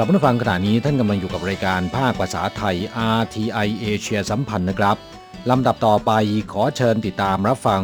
[0.00, 2.76] ครับผู้ฟังขณะนี้ท่านกำลังอยู่กับรายการภาคภาษาไทย
[3.18, 4.96] RTI เอเชียสัมพันธ์นะครับ
[5.50, 6.12] ลำดับต่อไป
[6.52, 7.82] ขอเชิญติดตามรับฟัง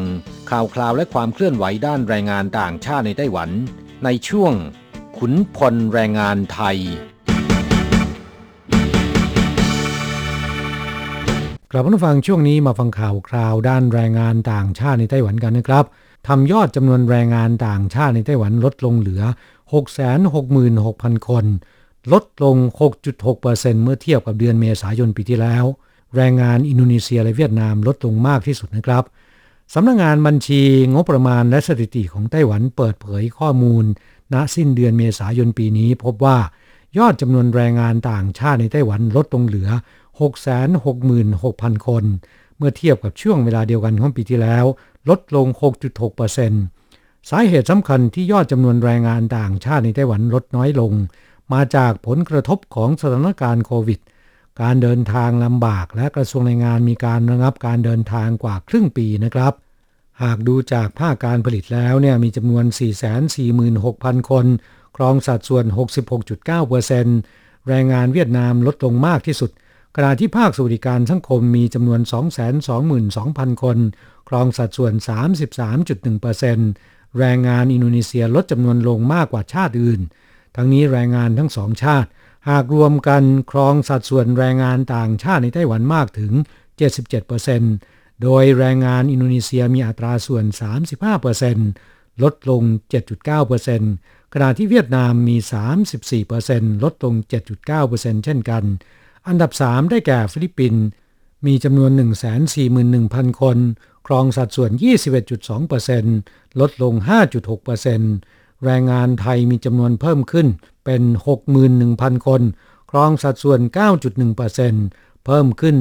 [0.51, 3.51] ข่าวคราวและความเคลื่อนไหวด้านแรงงานต่างชาติในไต้หวัน
[4.05, 4.53] ในช่วง
[5.19, 6.79] ขุนพลแรงงานไทย
[11.71, 15.85] กลับมาฟังช่วงนี้มาฟังข่าวคราวด้านแรงงานต่างชาติในไต้หวันกันนะครับ
[16.29, 19.23] ทำยอดจำนวนแรงงานต่างชาติในไต้หวันลดลงเหลือ
[20.27, 21.47] 666,000 คน
[22.13, 22.57] ลดลง
[23.21, 25.65] 6.6%เมื่อเทียบกับเดือนเมษายนปีที่แล้ว
[26.17, 29.05] แรงงานอินโดนีเซียและเวียดนามลดลงมากที่สุดนะครับ
[29.75, 30.63] สำนักงงานบัญชี
[30.95, 33.85] งบประมาณและสถิติของไต้หวันเปิดเผยข้อมูล
[34.33, 36.39] ณสิ้นเดือนเมษายนปีนี้ พบว่า
[36.99, 39.69] ยอดจำนวนแรงงานต่างชาติในไต้หวันลดลงเหลือ
[40.89, 42.05] 666,000 คน
[42.57, 44.65] เมื่อเทียบกับช่วงเวลาเดียวกันของปีที่แล้ว
[45.09, 45.47] ลดลง
[46.39, 50.93] 6.6%สาเหตุสำคัญที่ยอดจำนวนแรงงานต่างชาติในไต้หวันลดน้อยลง
[51.53, 54.01] มาจากผลกระทบของสถานการณ์โควิด
[54.63, 59.53] การเดินทางลำบากและกระทรวงแรงงานมีการระงับการเดินทางกว่าครึ่งปีนะครับ
[60.23, 62.65] หากดูจากภาคการผลิตแล้วเนี่ยมีจำนวน
[63.47, 64.47] 446,000 คน
[64.97, 65.65] ครองสัดส่วน
[66.47, 69.51] 66.9%แรงงานเวียดนามลดลงมากที่สุด
[69.97, 72.01] ขณะที่ภาคสวัสดิการสังคมมีจำนวน
[72.83, 73.79] 222,000 คน
[74.29, 74.93] ครองสัดส่วน
[75.65, 80.01] 33.1%แรงงานอินโดนีเซียลดจำนวนลงมากกว่าชาติอื่น
[80.57, 82.09] ทั้งนี้แรงงานทั้งสองชาติ
[82.49, 86.33] หากรวมกันครองสัดส่วนแรงงานต่างชาติในไต้หวันมากถึง
[87.47, 90.45] 77%โดยแรงงานอินโดนีเซียมีอัตราส่วน
[91.35, 92.63] 35%ลดลง
[93.65, 95.37] 7.9%ขณะที่เวียดนามมี
[96.15, 97.15] 34%ลดลง
[97.69, 98.65] 7.9%เช่นกัน
[99.29, 100.83] อันดับ 3 ได้แก่ฟิลิปปินส์
[101.47, 101.91] มีจำนวน
[102.67, 103.59] 141,000 คน
[104.07, 104.71] ครองสัดส่วน
[105.45, 106.95] 21.2%ลดลง
[107.71, 110.47] 5.6% แรงงานไทยมีจำนวนเพิ่มขึ้น
[110.85, 111.03] เป็น
[111.65, 112.43] 61,000 คน
[112.91, 113.61] ครองสัดส่วน
[114.43, 115.75] 9.1%เพิ่มขึ้น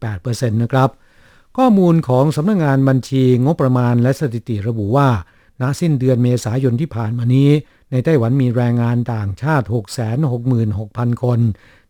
[0.00, 0.90] 1.8%นะครับ
[1.56, 5.08] ข้อมูลของสำนักงงานบัญชีงบประมาณและสถิติระบุว่า
[5.60, 7.50] ณสิ้นเดือนเมษายนที่ผ่านมานี้
[7.90, 9.66] ในไต้หวันมีแรงงานต่างชาติ
[10.44, 11.40] 666,000 คน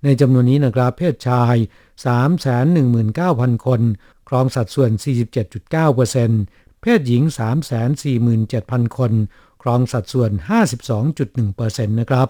[0.05, 1.57] ในจำนวนนี้นะครับเพศชาย
[2.81, 3.81] 319,000 คน
[4.29, 4.91] ครองสัดส่วน
[5.67, 7.23] 47.9%เพศหญิง
[8.11, 9.13] 347,000 คน
[9.63, 10.31] ครองสัดส่วน
[11.11, 12.29] 52.1%นะครับ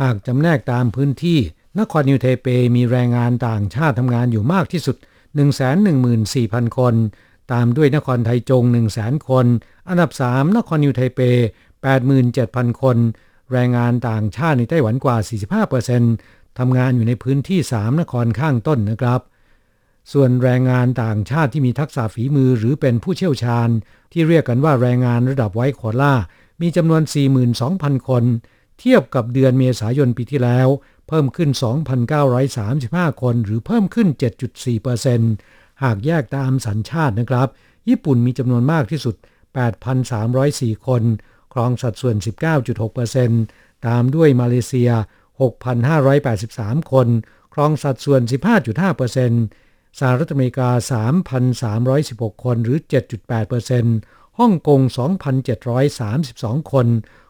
[0.00, 1.38] หากจำแนกตามพื้นที่
[1.78, 2.46] นครนิวเทเป
[2.76, 4.96] มีแรงงานต่างชาติทำงานอยู่มากที่สุด
[6.06, 6.94] 114,000 คน
[7.52, 8.62] ตามด้วยนครไทจง
[8.96, 9.46] 100,000 คน
[9.88, 11.20] อันดับ 3 นครนิวเทเป
[12.00, 12.96] 87,000 คน
[13.52, 15.16] แรงงานต่างชาติในไต้หวันกว่า
[16.08, 19.20] 45%ทำงานอยู่ในพื้นที่ 3 นครข้างต้นนะครับ
[20.12, 23.68] ส่วนแรงงานต่างชาติที่มีทักษะฝีมือหรือเป็นผู้เชี่ยวชาญ
[24.12, 26.14] ที่เรียกกันว่าแรงงานระดับไว้คอล่า
[26.60, 27.02] มีจำนวน
[27.54, 28.24] 42,000 คน
[28.78, 30.68] เทียบกับเดือนเมษายนปีที่แล้ว
[31.08, 31.50] เพิ่มขึ้น
[32.36, 34.08] 2,935 คน หรือเพิ่มขึ้น
[34.90, 37.48] 7.4%หากแยกตามสัญชาตินะครับ
[37.88, 39.16] ญี่ปุ่นมีจำนวนมากที่สุด
[40.00, 41.02] 8,304 คน
[41.52, 42.16] ครองสัดส่วน
[43.20, 44.90] 19.6%ตามด้วยมาเลเซีย
[46.10, 47.08] 6,583 คน
[47.54, 48.20] ครองสัดส่วน
[49.30, 50.70] 15.5%สหรัฐอเมริกา
[51.76, 52.78] 3,316 คน หรือ
[53.84, 54.80] 7.8% ฮ่องกง
[55.60, 56.86] 2,732 คน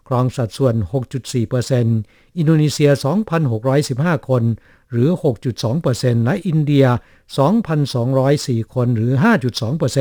[0.09, 0.75] ครองสัดส่วน
[1.53, 2.91] 6.4%อินโดนีเซีย
[3.61, 4.43] 2,615 คน
[4.91, 5.09] หรือ
[5.67, 6.87] 6.2%และอินเดีย
[7.99, 9.13] 2,204 คน หรือ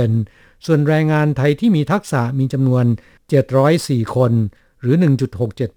[0.10, 2.86] 5.2%ส่วนแรงงานไทยที่มีทักษะมีจำนวน
[3.50, 4.32] 704 คน
[4.82, 4.96] หรือ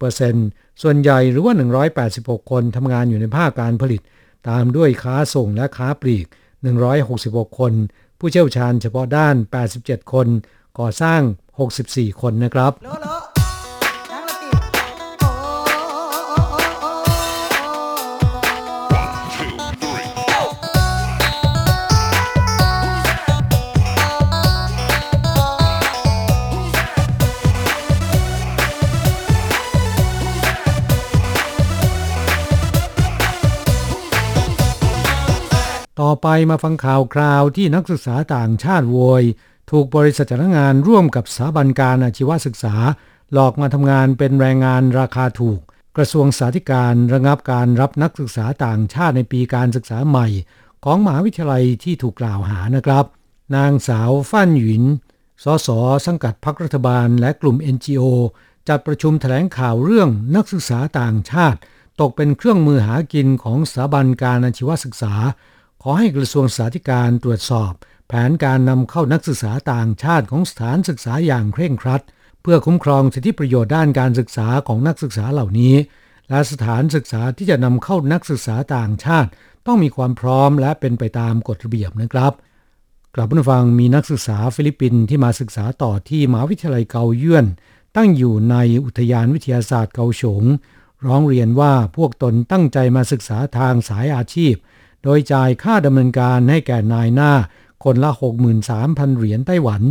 [0.00, 1.55] 1.67%ส่วนใหญ่หรือว่า
[2.02, 4.02] 186 คนทำงานอยู่ในภาคการผลิต
[4.49, 6.26] ตามด้วยค้าส่งและค้าปลีก
[6.93, 7.72] 166 คน
[8.19, 9.37] ผู้เชี่ยวชาญเฉพาะด้าน
[9.75, 10.29] 87 คน
[10.78, 11.20] ก่อสร้าง
[11.70, 12.73] 64 คนนะครับ
[36.02, 39.22] ต่อไปมาฟังข่าวคราวที่นักศึกษาต่างชาติโวย
[39.70, 42.74] ถูกบริษัทจ้างงานร่วมกับสถาบันการอาชีวศึกษา
[43.32, 45.60] หลอกมาทำงานเป็นแรงงานราคาถูก
[45.96, 50.26] กระทรวงสาธการระงับการรับนักศึกษาต่างชาติในปีการศึกษาใหม่
[50.84, 53.04] ของมหาวิทยาลัยที่ถูกกล่าวหานะครับ
[53.56, 54.84] นางสาวฟั่นหยิน
[55.44, 55.69] สส
[56.06, 58.04] สังกัดพรรครัฐบาลและกลุ่ม NGO
[58.69, 61.58] จัดประชุมแถลงข่าวเรื่องนักศึกษาต่างชาติ
[62.00, 65.14] ตกเป็นเครื่องมือหากินของสถาบันการอาชีวศึกษา
[65.82, 67.72] ขอให้กระทรวงศึกษาธิการตรวจสอบ
[68.08, 72.03] แผนการนำเข้านักศึกษาต่างชาติของสถานศึกษาอย่างเคร่งครัด
[72.43, 75.75] เพื่อคุ้มครองสิทธิประโยชน์ด้านการศึกษาของนักศึกษาเหล่านี้
[76.29, 79.31] และสถานศึกษาที่จะนำเข้านักศึกษาต่างชาติ
[79.67, 82.32] ต้องมีความพร้อมและเป็นไปตามกฎระเบียบนะครับ
[83.14, 87.47] กลับมาฟังมีนักศึกษาฟิลิปปินส์ที่มาศึกษาต่อที่มหาวิทยาลัยเกาเยื่อน
[87.97, 90.44] ตั้งอยู่ในอุทยานวิทยาศาสตร์เกาฉง
[91.06, 94.55] ร้องเรียนว่าพวกตนตั้งใจมาศึกษาทางสายอาชีพ
[95.03, 97.32] โดยจ่ายค่าดำเนินการให้แก่นายหน้า
[97.84, 98.11] คนละ
[98.64, 99.82] 63,000 เหรียญไต้หวัน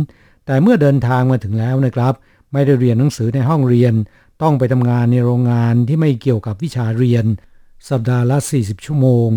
[0.46, 2.14] แต่เมื่อเดินทางมาถึงแล้วนะครับ
[2.52, 3.94] ไม่ได้เรียนหนังสือในห้องเรียน
[4.42, 7.24] ต้องไปทำงานในโรงงานที่ไม่เกี่ยวกับวิชาเรียน
[7.88, 9.28] สัปดาห์ละ 40 ชั่วโมง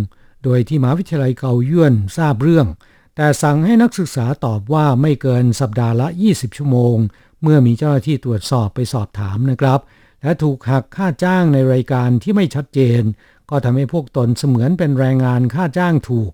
[0.44, 2.68] โดยที่มหาวิทยาลัยเกาเยื่อนทราบเรื่อง
[3.16, 6.96] แต่สั่งให้นักศึกษาตอบว่าไม่เกินสัปดาห์ละ 20 ชั่วโมง
[7.42, 9.80] เมื่อมีเจ้าหน้าที่ตรวจสอบไปสอบถามนะครับ
[10.22, 13.02] และถูกหักค่าจ้างในรายการที่ไม่ชัดเจน
[13.50, 16.30] ก็ทำให้พวกตนเสมือนเป็นแรงงานค่าจ้างถูก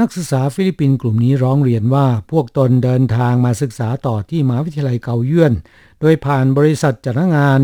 [0.00, 5.52] นักศึกษาฟิลิปปินส์กลุ่มนี้ร้องเรียนว่าพวกตนเดินทางมาศึกษาต่อที่มหาวิทยาลัยเกาเยื่อน
[6.00, 7.60] โดยผ่านบริษัทจัดงาน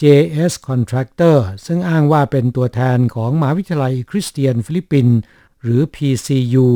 [0.00, 5.16] JS Contractor ซึ่งอ้างว่าเป็นตัวแทนของมหาวิทยาลัยคริสเตียนฟิลิปปินส์
[5.62, 6.66] หรือ PCU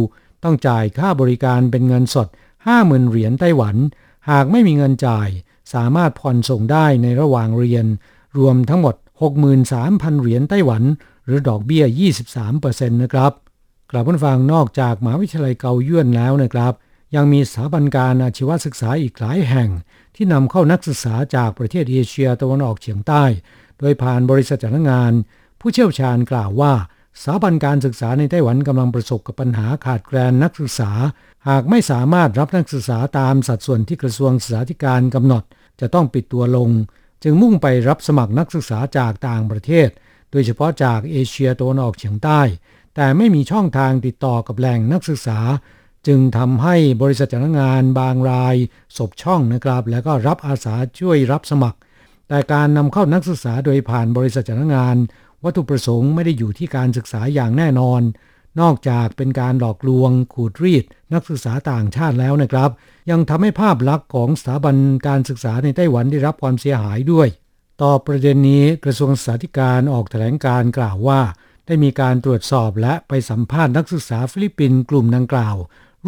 [0.45, 2.29] ต้องจ่ายค่าบริการเป็นเงินสด
[2.69, 3.77] 50,000 เหรียญไต้หวัน
[4.31, 5.29] หากไม่มีเงินจ่าย
[5.75, 7.87] สามารถผ่อนส่งได้ในระหว่างเรียน
[8.39, 8.95] รวมทั้งหมด
[9.59, 10.83] 63,000 เหรียญไต้หวัน
[11.25, 11.85] หรือดอกเบี้ย
[12.41, 13.33] 23%นะครับ
[13.91, 16.73] กลับมาฟังนอกจากมหาวิทยาลัยเกาเยื่อนแล้วนะครับ
[17.15, 19.69] ยังมีสถาบันการอาชีวศึกษาอีกหลายแห่ง
[20.15, 23.25] ที่นำเข้านักศึกษาจากประเทศเอเชียตะวันออกเฉียงใต้
[23.79, 25.13] โดยผ่านบริษัทจ้างงาน
[25.61, 26.73] ผู้เชี่ยวชาญกล่าวว่า
[27.23, 30.91] สถาบันการศึกษาในไต้หวันกำลังประสบกับปัญหาขาดแคลนนักศึกษา
[31.49, 35.43] หากไม่สามารถรับนักศึกษาตามสัดส่วนที่กระทรวงศึกษาธิการกำหนด
[35.81, 36.71] จะต้องปิดตัวลง
[37.23, 39.89] จึงมุ่งไปรับสมัครนักศึกษาจากต่างประเทศ
[40.31, 42.41] โดยเฉพาะจากเอเชียตะวันออกเฉียงใต้
[42.97, 45.39] แต่ไม่มีช่องทางติดต่อกับแหล่งนักศึกษา
[46.07, 48.55] จึงทำให้บริษัทจ้างงานบางราย
[48.97, 51.79] สบช่องนะครับ แล้วก็รับอาสาช่วยรับสมัคร
[52.29, 54.97] แต่การนำเข้านักศึกษาโดยผ่านบริษัทจ้างงาน
[55.45, 58.03] วัตถุประสงค์ไม่ได้อยู่ที่การศึกษาอย่างแน่นอน
[58.61, 60.85] นอกจากเป็นการหลอกลวง ขูดรีด
[61.15, 62.71] นักศึกษาต่างชาติแล้วนะครับ
[63.11, 64.77] ยังทำให้ภาพลักษณ์ของสถาบัน
[65.07, 67.29] การศึกษาในไต้หวันได้รับความเสียหายด้วย
[67.83, 71.21] ต่อประเด็นนี้กระทรวงศึกษาธิการออกแถลงการณ์กล่าวว่า
[71.67, 75.57] ได้มีการตรวจสอบและไปสัมภาษณ์นักศึกษาฟิลิปปินส์กลุ่มดังกล่าว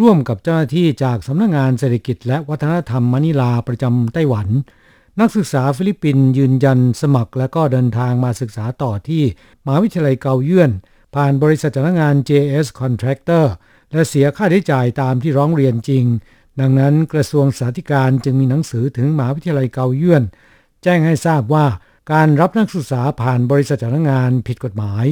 [0.01, 4.49] ร่วมกับเจ้าหน้าที่จากสำนักงานเศรษฐกิจและวัฒนธรรมมะนิลาประจำไต้หวัน
[5.21, 9.23] นักศึกษาฟิลิปปินส์ยืนยันสมัครและก็เดินทางมาศึกษาต่อที่
[9.65, 10.71] มหาวิทยาลัยเกาเยื่อน
[11.15, 13.45] ผ่านบริษัทจ้างงาน JS Contractor
[13.93, 16.05] และเสียค่าใช้จ่ายตามที่ร้องเรียนจริง
[16.61, 20.23] ดังนั้นกระทรวงศึกษาธิการจึงมีหนังสือถึงมหาวิทยาลัยเกาเยื่อน
[20.83, 21.67] แจ้งให้ทราบว่า
[22.13, 25.05] การรับนักศึกษาผ่านบริษัทจ้างงานผิดกฎหมาย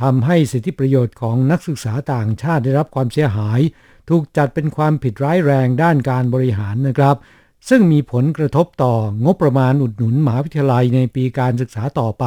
[0.00, 3.60] ทำให้สิทธิประโยชน์ของนักศึกษาต่างชาติได้รับความเสียหาย
[4.08, 7.16] ถูกจัดเป็นความผิดร้ายแรงด้านการบริหารนะครับ
[7.68, 8.94] ซึ่งมีผลกระทบต่อ
[9.24, 12.24] งบประมาณอุดหนุนมหาวิทยาลัยในปีการศึกษาต่อไป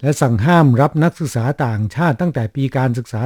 [0.00, 3.20] และสั่งห้ามรับนักศึกษาต่างชาติตั้งแต่ปีการศึกษา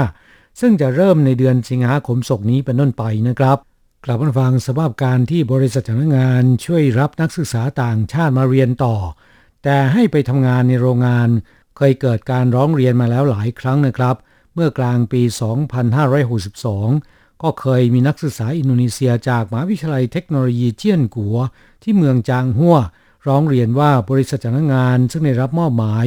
[0.00, 3.58] 2565 ซึ่งจะเริ่มในเดือนสิงหาคมศกนี้เป็นต้นไปนะครับ
[4.04, 8.96] กลับมาฟังสภาพการที่บริษัทจ้างงานช่วยรับนักศึกษาต่างชาติมาเรียนต่อ
[9.64, 11.28] แต่ให้ไปทำงานในโรงงาน
[11.76, 14.16] เคยเกิดการร้องเรียนมาแล้วหลายครั้งนะครับ
[14.54, 15.22] เมื่อกลางปี
[16.46, 21.38] 2562 ก็เคยมีนักศึกษาอินโดนีเซียจากมหาวิทยาลัยเทคโนโลยีเจียนกัว
[21.82, 22.76] ที่เมืองจางฮั่ว
[23.26, 26.06] ร้องเรียนว่าบริษัทจ้างงานซึ่งได้รับมอบหมาย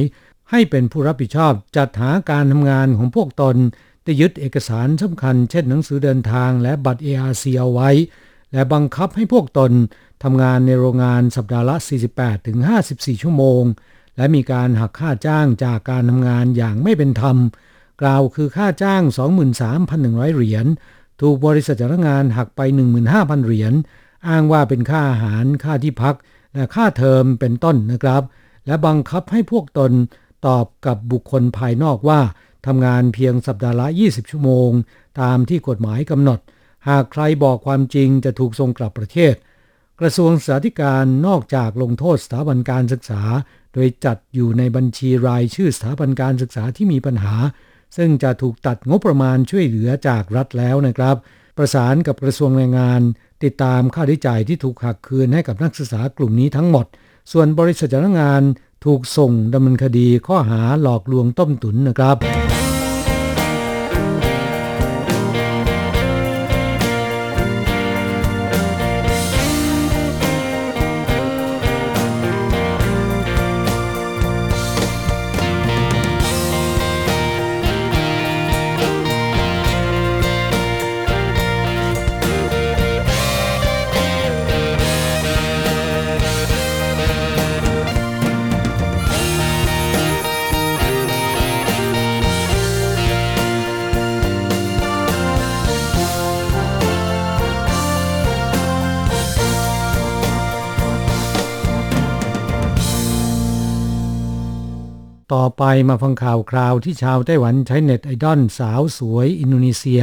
[0.50, 3.56] ให้เป็นผู้รับผิดชอบจัดหาการทำงานของพวกตน
[4.04, 7.90] ได้ยึดเอกสารสำคัญ เช่นหนังสือเดินทางและบัตร ARC เอาไว้
[8.52, 9.72] และบังคับให้พวกตน
[10.22, 11.76] ทำงานในโรงงานสัปดาห์ละ
[12.48, 13.62] 48-54 ชั่วโมง
[14.16, 17.36] และมีการหักค่าจ้างจากการทำงานอย่างไม่เป็นธรรม
[18.02, 19.02] กล่าวคือค่าจ้าง
[19.68, 20.66] 23,100 เหรียญ
[21.20, 22.60] ถูกบริษัทจ้างงานหักไป
[23.04, 23.72] 15,000 เหรียญ
[24.28, 26.16] อ้างว่าเป็นค่าอาหารค่าที่พัก
[26.54, 28.22] และค่าเทอมเป็นต้นนะครับ
[28.66, 29.92] และบังคับให้พวกตน
[30.46, 32.20] ตอบกับบุคคลภายนอกว่า
[32.66, 34.70] ทำงานเพียงสัปดาห์ละ 20 ชั่วโมง
[35.20, 36.38] ตามที่กฎหมายกำหนด
[36.88, 39.34] หากใครบอกความจริงจะถูกส่งกลับประเทศ
[40.00, 43.22] กระทรวงสาธิการนอกจากลงโทษสถาบันการศึกษา
[43.74, 47.34] โดยจัดอยู่ในบัญชีรายชื่อสถาบันการศึกษาที่มีปัญหา
[47.96, 51.16] ซึ่งจะถูกตัดงบประมาณช่วยเหลือจากรัฐแล้วนะครับ
[51.56, 53.00] ประสานกับกระทรวงแรงงาน
[53.44, 56.86] ติดตามค่าใช้จ่ายที่ถูกหักคืนให้กับนักศึกษากลุ่มนี้ทั้งหมด
[57.32, 58.42] ส่วนบริษัทจ้างงาน
[58.84, 62.39] ถูกส่งดำเนินคดีข้อหาหลอกลวงต้มตุ๋นนะครับ
[105.32, 110.02] ต่อไปมาฟังข่าวคราวที่ชาวไต้หวันใช้เน็ตไอดอลสาวสวยอินโดนีเซีย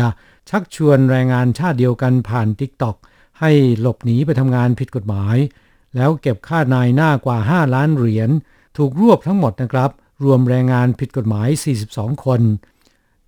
[0.50, 2.96] ชักชวนแรงงานชาติเดียวกันผ่าน TikTok
[3.40, 5.38] ให้หลบหนีไปทำงานผิดกฎหมาย
[5.96, 8.30] แล้วเก็บค่านายหน้ากว่า 5 ล้านเหรียญ
[8.78, 9.92] ถูกรวบทั้งหมดนะครับ
[10.24, 11.50] รวมแรงงานผิดกฎหมาย
[11.88, 12.42] 42 คน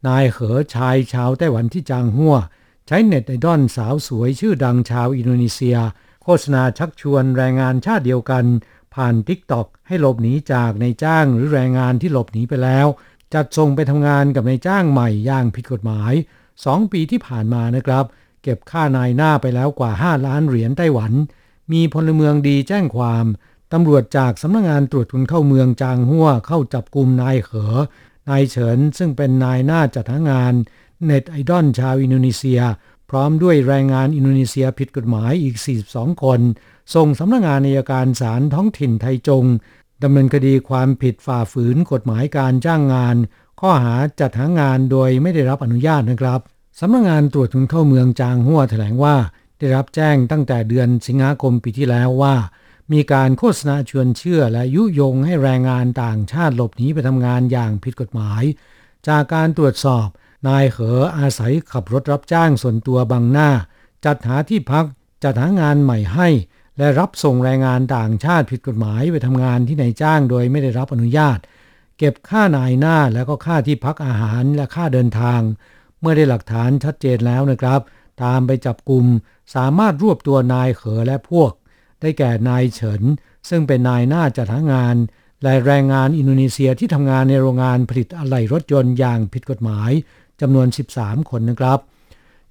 [0.07, 2.35] นายเหอชายชาวไต้หวันที่จางหัว
[2.87, 5.77] ใช้เน็ตไอดอลสาวสวยชื่อดังชาวอินโดนีเซีย
[6.23, 8.45] โฆษณาชักชวนแรงงานชาติเดียวกัน
[8.95, 12.87] ผ่าน TikTok ให้หลบหนีจากนายจ้างหรือแรงงานที่หลบหนีไปแล้ว
[13.33, 16.13] จัดส่งไปทำงานกับนายจ้างใหม่อย่างผิดกฎหมาย
[16.53, 18.05] 2 ปีที่ผ่านมานะครับ
[18.43, 21.11] เก็บค่านายหน้าไปแล้วกว่า 5 ล้านเหรียญไต้หวัน
[21.71, 23.25] มีพลเมืองดีแจ้งความ
[23.73, 27.67] ตำรวจจากสำนักงานตรวจคนเข้าเมืองจางหัวเข้าจับกลุ่มนายเขอ
[28.29, 30.53] นายเฉินซึ่งเป็นนายหน้าจัดหางาน
[31.05, 32.61] เน็ตไอดอลชาวอินโดนีเซีย
[33.09, 35.55] พร้อมด้วยแรงงานอินโดนีเซียผิดกฎหมายอีก
[35.89, 36.39] 42 คน
[36.93, 39.45] ส่งสำนักงงานอัยการศาลท้องถิ่นไทจง
[40.03, 43.15] ดำเนินคดีความผิดฝ่าฝืนกฎหมายการจ้างงาน
[43.59, 46.39] ข้อหาจัดหางานโดยไม่ได้รับอนุญาตนะครับ
[46.79, 49.15] สำนักงงานตรวจคนเข้าเมืองจางหัวแถลงว่า
[49.59, 52.35] ได้รับแจ้งตั้งแต่เดือนสิงหาคมปีที่แล้วว่า
[52.91, 58.43] มีการโฆษณาชวนเชื่อและยุยงให้แรงงานต่างชาติหลบหนีไปทำงานอย่างผิดกฎหมาย
[59.07, 60.07] จากการตรวจสอบ
[60.47, 63.49] นายเหออาศัยขับรถรับจ้างส่วนตัวบังหน้า
[64.05, 64.85] จัดหาที่พัก
[65.23, 66.27] จัดหางานใหม่ให้
[66.79, 71.39] และรับส่งแรงงานต่างชาติผิดกฎหมายไปทำงานที่นายจ้างโดยไม่ได้รับอนุญาต
[71.97, 75.41] เก็บค่านายหน้าแล้วก็ค่าที่พักอาหารและค่าเดินทาง
[75.99, 77.81] เมื่อได้หลักฐานชัดเจนแล้วนะครับ
[78.23, 79.05] ตามไปจับกลุ่ม
[79.55, 81.51] สามารถรวบตัวนายเขอและพวก
[82.01, 83.03] ได้แก่นายเฉิน
[83.49, 84.95] ซึ่งเป็นนายหน้าจัดหางาน
[85.43, 89.91] และแรงงานอินโดนีเซียที่ทำงานในโรงงานผลิตอะไหล่รถยนต์อย่างผิดกฎหมาย
[90.41, 91.79] จำนวน 13 คนนะครับ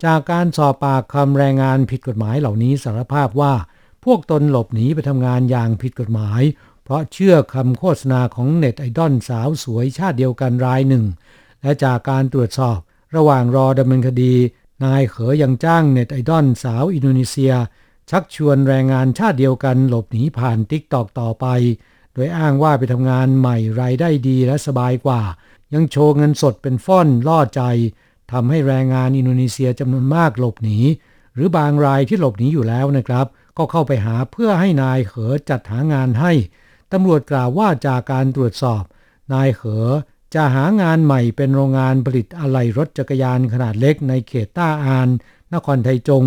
[0.05, 3.53] จากการสอบปากคำแรงงานผิดกฎหมายเหล่านี้สารภาพว่า
[4.05, 6.43] พวกตนหลบหนีไปทำงานอย่างผิดกฎหมาย
[6.85, 11.05] เพราะเชื่อคำโฆษณาของเน็ตไอดอลสาวสวยชาติเดียวกันรายหนึ่ง
[11.63, 12.79] และจากการตรวจสอบ
[13.17, 14.35] ระหว่างรอดำเนินคดี
[14.85, 17.53] นายเหอยังจ้างเน็ตไอดอลสาวอินโดนีเซีย
[18.11, 21.47] ชักชวนแรงงานชาติเดียวกันหลบหนีผ่าน TikTok ต่อไป
[22.15, 25.23] โดยอ้างว่าไปทำงานใหม่รายได้ดีและสบายกว่า
[25.75, 27.63] ยังโชว์เงินสดเป็นฟ่อนล่อใจ
[28.33, 30.79] ทำให้แรงงานอินโดนีเซียจำนวนมากหลบหนี
[31.35, 33.27] หรือบางรายที่หลบหนีอยู่แล้วนะครับ
[33.59, 36.33] ก็เข้าไปหาเพื่อให้นายเขอจัดหางานให้
[36.93, 38.83] ตำรวจกล่าวว่าจากการตรวจสอบ
[39.33, 39.85] นายเขอ
[40.35, 45.09] จะหางานใหม่เป็นโรงงานผลิตอะไหล่รถจักรยานขนาดเล็กในเขตต้าอาน
[45.55, 46.25] นครไทจง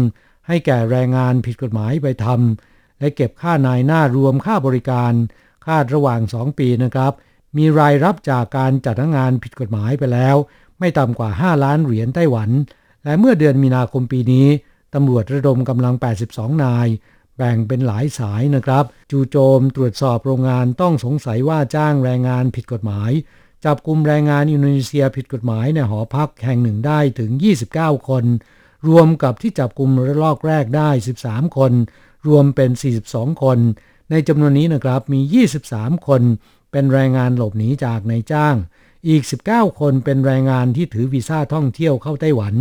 [0.48, 5.14] ให้แก่แรงงานผิดกฎหมายไปทำและเก็บค่านายหน้ารวมค่าบริการ
[5.66, 7.14] คาดระหว่าง2ปีนะครับ
[7.58, 10.36] มีรายรับจากการจัดหางานผิดกฎหมายไปแล้ว
[10.80, 12.50] ไม่ต่ำกว่า 5 ล้านเหรียญไต้หวัน
[13.04, 14.48] และเมื่อเดือนมีนาคมปีนี้
[14.96, 15.96] ตำรวจระดมกำลัง
[16.28, 16.88] 82 นาย
[17.44, 23.12] แบ่งเป็นหลายสายนะครับ จูโจมตรวจสอบโรงงานต้องสงสัยว่าจ้างแรงงานผิดกฎหมาย
[23.66, 27.32] จับกลุ่มแรงงานอินโดนีเซียผิดกฎหมายในหอพักแห่งหนึ่งได้ถึง
[27.72, 28.26] 29 คน
[28.88, 30.90] รวมกับที่จับกลุ่มระลอกแรกได้
[31.24, 31.74] 13 คน
[32.28, 32.72] รวมเป็น
[33.06, 33.60] 42 คน
[34.12, 36.22] ในจำนวนนี้นะครับมี 23 คน
[36.72, 38.56] เป็นแรงงานหลบหนีจากนายจ้าง
[39.08, 42.56] อีก 19 คนเป็นแรงงานที่ถือวีซ่าท่องเที่ยวเข้าไต้หวัน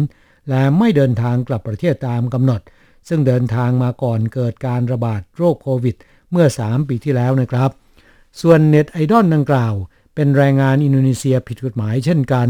[0.48, 2.60] และไม่เดินทางกลับประเทศตามกำหนด
[3.08, 5.96] ซึ่งเดินทางมาก่อนเกิดการระบาดโรคโควิด
[6.30, 7.70] เมื่อ 3 ปีที่แล้วนะครับ
[8.40, 9.74] ส่วนเน็ตไอดอลดังกล่าว
[10.14, 12.48] เป็นแรงงานอินโดนีเซียผิดกฎหมายเช่นกัน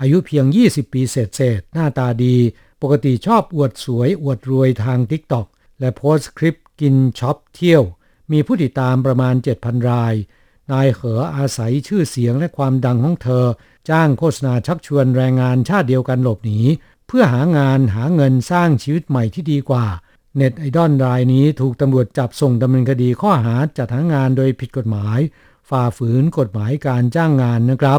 [0.00, 2.36] อายุเพียง 20 ปีเศษเศษหน้าตาดี
[2.82, 5.46] ปกติชอบอวดสวยอวดรวยทาง TikTok
[5.80, 7.82] และโพสต์คลิปกินช็อปเที่ยว
[8.32, 10.14] มีผู้ติดตามประมาณ 7,000 ราย
[10.72, 13.44] นายเหออาศัยชื่อเสียงและความดังของเธอ
[13.90, 16.60] จ้างโฆษณาชักชวนแรงงานชาติเดียวกันหลบหนี
[17.12, 19.86] เพื่อหางานหาเงินสร้างชีวิตใหม่ที่ดีกว่า
[20.36, 25.18] เน็ตไอดอลรายนี้ถูกตำรวจจับส่งดำเนินคดีข้อหาจัดหางานโดยผิดกฎหมาย
[25.70, 27.96] ฝ่าฝืนกฎหมายการจ้างงานนะครั